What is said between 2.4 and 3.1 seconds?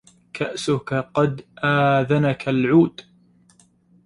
العود